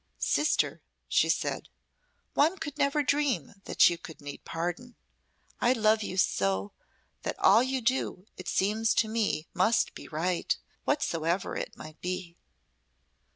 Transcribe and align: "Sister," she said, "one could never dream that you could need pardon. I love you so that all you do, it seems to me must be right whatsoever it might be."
"Sister," 0.17 0.81
she 1.07 1.29
said, 1.29 1.69
"one 2.33 2.57
could 2.57 2.75
never 2.75 3.03
dream 3.03 3.53
that 3.65 3.87
you 3.87 3.99
could 3.99 4.19
need 4.19 4.43
pardon. 4.43 4.95
I 5.59 5.73
love 5.73 6.01
you 6.01 6.17
so 6.17 6.71
that 7.21 7.37
all 7.37 7.61
you 7.61 7.81
do, 7.81 8.25
it 8.35 8.47
seems 8.47 8.95
to 8.95 9.07
me 9.07 9.47
must 9.53 9.93
be 9.93 10.07
right 10.07 10.57
whatsoever 10.85 11.55
it 11.55 11.77
might 11.77 12.01
be." 12.01 12.35